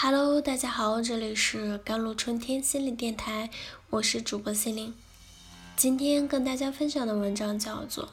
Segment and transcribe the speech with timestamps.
[0.00, 3.50] Hello，大家好，这里是甘露春天心理电台，
[3.90, 4.94] 我是主播心灵。
[5.74, 8.10] 今天跟大家分享的文章叫做：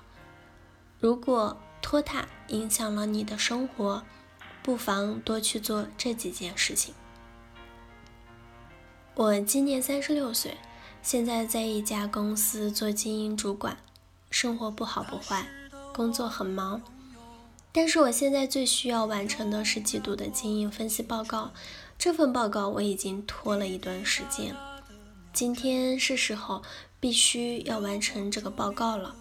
[1.00, 4.02] 如果拖沓影响了你的生活，
[4.64, 6.96] 不妨多去做这几件事情。
[9.14, 10.58] 我今年三十六岁，
[11.04, 13.78] 现在在一家公司做经营主管，
[14.32, 15.48] 生活不好不坏，
[15.94, 16.82] 工作很忙。
[17.78, 21.52] 但是我现在最需要完成的是季度的经营分析报告，
[21.98, 24.56] 这份报告我已经拖了一段时间，
[25.34, 26.62] 今天是时候
[27.00, 29.16] 必须要完成这个报告了，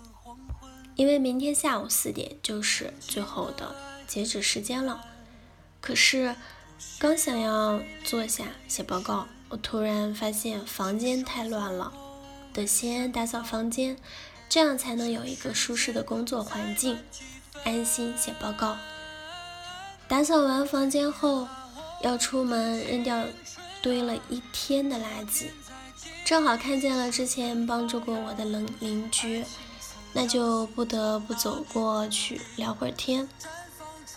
[0.97, 3.75] 因为明天下午四点就是最后的
[4.07, 5.01] 截止时间了。
[5.81, 6.35] 可是
[6.99, 11.93] 刚想要坐下写报告，我突然发现房间太乱了，
[12.53, 13.97] 得先打扫房间，
[14.49, 16.99] 这样才能有一个舒适的工作环境。
[17.65, 18.77] 安心写报告。
[20.07, 21.49] 打扫完房间后，
[22.03, 23.25] 要出门扔掉
[23.83, 25.47] 堆了一天的垃圾，
[26.25, 29.45] 正好看见了之前帮助过我的邻邻居，
[30.13, 33.29] 那就不得不走过去聊会儿天。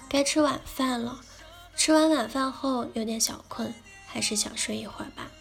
[0.09, 1.19] 该吃晚饭了，
[1.75, 3.73] 吃完晚饭后有点小困，
[4.05, 5.31] 还是小睡一会儿吧，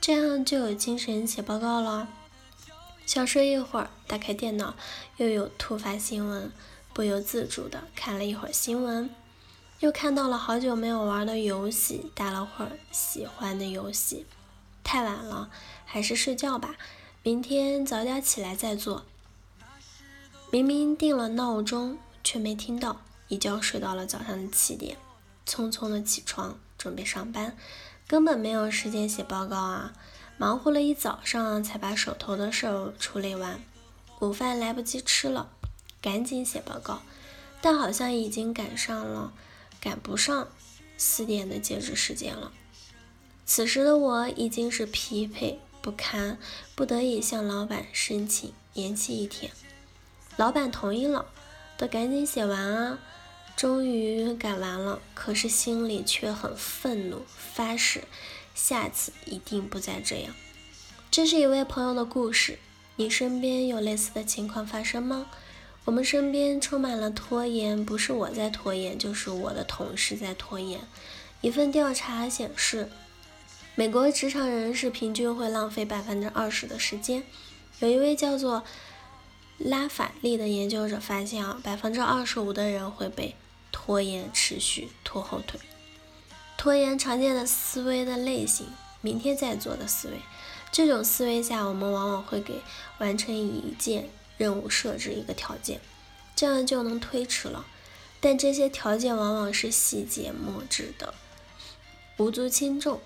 [0.00, 2.08] 这样就有精神写报告了。
[3.06, 4.74] 小睡一会儿，打开电脑，
[5.18, 6.50] 又有突发新闻。
[6.92, 9.10] 不由自主的看了一会儿新闻，
[9.80, 14.24] 又看到了好久没有玩的游戏，打了会儿喜欢的游戏。
[14.82, 15.50] 太晚了，
[15.84, 16.76] 还是睡觉吧，
[17.22, 19.04] 明天早点起来再做。
[20.50, 24.96] 明明定了闹钟，却没听到，一觉睡到了早上的七点，
[25.46, 27.56] 匆匆的起床准备上班，
[28.06, 29.92] 根本没有时间写报告啊！
[30.36, 33.60] 忙活了一早上才把手头的事儿处理完，
[34.20, 35.50] 午饭来不及吃了。
[36.00, 37.02] 赶紧写报告，
[37.60, 39.32] 但好像已经赶上了，
[39.84, 40.48] 赶不上
[40.96, 42.50] 四点的截止时间了。
[43.44, 46.38] 此时的我已经是疲惫不堪，
[46.74, 49.52] 不得已向老板申请延期一天。
[50.38, 51.26] 老板同意了，
[51.76, 52.98] 得赶紧写完啊！
[53.54, 58.04] 终于赶完了，可是心里却很愤怒，发誓
[58.54, 60.34] 下次一定不再这样。
[61.10, 62.58] 这是一位朋友的故事，
[62.96, 65.26] 你身边有类似的情况发生吗？
[65.84, 70.80] 我们身边充满了拖延，不是我在拖延，就是我的同事在拖延。
[71.42, 72.88] 一份调查显示，
[73.74, 77.22] 美国职场人士平均会浪费百分之二十的时间。
[77.80, 78.62] 有一位叫做
[79.58, 83.34] 拉法利的研究者发现啊，百分之二十五的人会被
[83.70, 85.60] 拖延持续拖后腿。
[86.56, 88.68] 拖延常见的思维的类型，
[89.02, 90.14] 明天再做的思维。
[90.72, 92.62] 这种思维下，我们往往会给
[92.96, 94.08] 完成一件。
[94.36, 95.80] 任务设置一个条件，
[96.34, 97.64] 这样就能推迟了。
[98.20, 101.12] 但这些条件往往是细节末致的，
[102.16, 103.00] 无足轻重。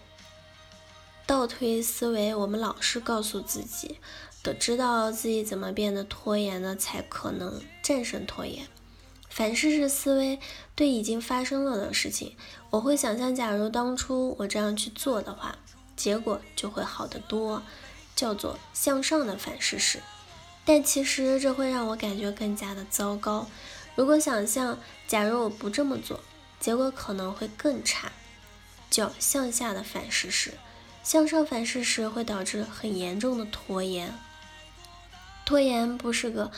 [1.27, 3.99] 倒推思维，我们老是告诉自己，
[4.43, 8.67] 得知道自己怎么变得拖延呢，才可能战胜拖延。
[9.29, 10.39] 反事实思维，
[10.75, 12.35] 对已经发生了的事情，
[12.71, 15.59] 我会想象，假如当初我这样去做的话，
[15.97, 17.63] 结果就会好得多，
[18.17, 20.01] 叫做向上的反事实。
[20.69, 23.47] 但其实这会让我感觉更加的糟糕。
[23.95, 26.21] 如果想象，假如我不这么做，
[26.61, 28.13] 结果可能会更差。
[28.91, 30.53] 叫向下的反事实，
[31.03, 34.13] 向上反事实会导致很严重的拖延。
[35.47, 36.53] 拖延不是个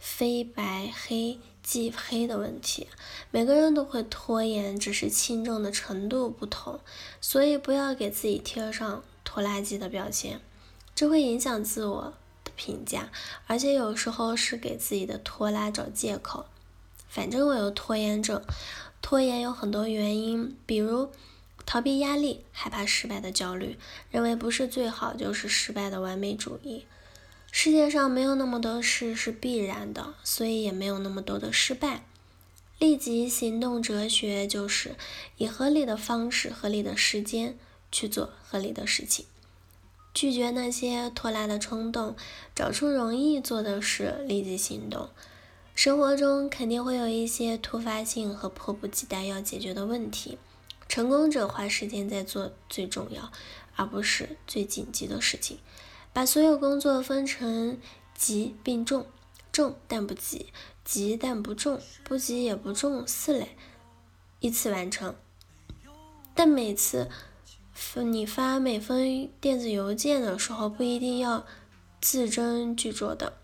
[0.00, 2.88] 非白黑即黑的问题，
[3.30, 6.80] 每个人都会拖延，只是轻重的程度不同。
[7.20, 10.40] 所以不要给自己贴上拖拉机的标签，
[10.96, 12.14] 这会影响自我。
[12.56, 13.10] 评价，
[13.46, 16.46] 而且有时候是给自己的拖拉找借口。
[17.08, 18.42] 反正我有拖延症，
[19.00, 21.10] 拖延有很多原因，比如
[21.64, 23.78] 逃避压力、害怕失败的焦虑、
[24.10, 26.84] 认为不是最好就是失败的完美主义。
[27.52, 32.04] 世界上没有那么多事是必然的，所以也没有那么多的失败。
[32.78, 34.96] 立即行动哲学就是
[35.38, 37.56] 以合理的方式、合理的时间
[37.90, 39.24] 去做合理的事情。
[40.16, 42.16] 拒绝那些拖拉的冲动，
[42.54, 45.10] 找出容易做的事，立即行动。
[45.74, 50.38] 生活中肯定会有一些突发性和迫不及待要解决的问题。
[50.88, 53.30] 成功者花时间在做最重要，
[53.74, 55.58] 而不是最紧急的事情。
[56.14, 57.78] 把所有工作分成
[58.16, 59.04] 急并重、
[59.52, 60.46] 重但不急、
[60.82, 63.54] 急但不重、不急也不重四类，
[64.40, 65.14] 依次完成。
[66.34, 67.10] 但每次。
[68.02, 71.44] 你发每封电子邮件的时候，不一定要
[72.00, 73.34] 字斟句酌的。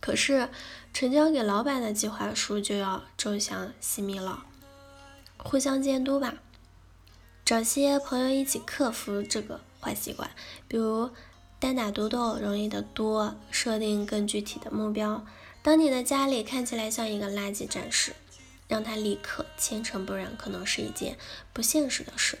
[0.00, 0.48] 可是
[0.92, 4.44] 呈交给老板的计划书就要周详细密了，
[5.38, 6.34] 互相监督吧。
[7.44, 10.30] 找些朋友一起克服这个坏习惯，
[10.68, 11.10] 比如
[11.58, 15.24] 单打独斗容易的多，设定更具体的目标。
[15.62, 18.14] 当你的家里看起来像一个垃圾站时，
[18.68, 21.16] 让它立刻千尘不染，可能是一件
[21.52, 22.38] 不现实的事。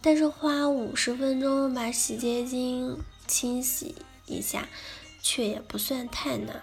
[0.00, 3.94] 但是花五十分钟把洗洁精清洗
[4.26, 4.68] 一下，
[5.20, 6.62] 却也不算太难。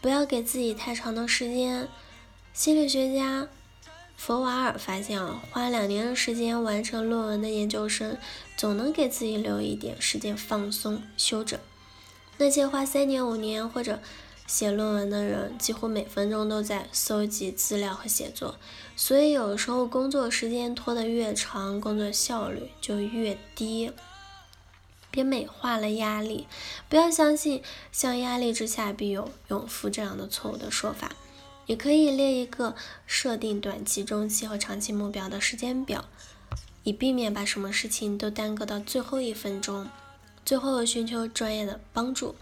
[0.00, 1.88] 不要给自己太长的时间。
[2.52, 3.48] 心理学家。
[4.16, 8.18] 佛瓦尔发现啊，花两年的时间完成论文的研究生，
[8.54, 11.58] 总能给自己留一点时间放松休整。
[12.36, 14.02] 那些花三年、五年或者
[14.50, 18.56] 写论文的人，几乎每分钟都在搜集资料和写作。
[18.96, 23.92] 所以，有时候工作时间拖得越长，工作效率就越低。
[25.08, 26.48] 别美化了压力，
[26.88, 27.62] 不要相信
[27.92, 31.12] “像压力之下必有勇夫”这样的错误的说法。
[31.66, 32.74] 也可以列一个
[33.06, 36.06] 设定短期、中期和长期目标的时间表，
[36.82, 39.88] 以避免把什么事情都耽搁到最后一分钟。
[40.44, 42.34] 最后，寻求专业的帮助。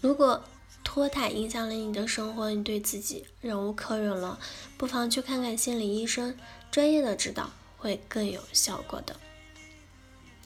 [0.00, 0.44] 如果
[0.92, 4.40] 拖沓影响了你的生活，你对自己忍无可忍了，
[4.76, 6.36] 不妨去看看心理医生，
[6.68, 9.14] 专业的指导会更有效果的。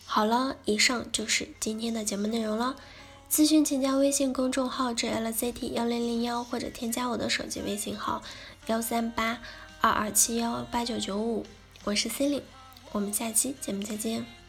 [0.05, 2.77] 好了，以上就是今天的节目内容了。
[3.31, 8.23] 咨询请加微信公众号 jlct 幺零零幺，或者添加我的手机微信号
[8.67, 9.41] 幺三八
[9.81, 11.47] 二二七幺八九九五，
[11.85, 12.45] 我是 c e l i n e
[12.93, 14.44] 我们下期节目再见。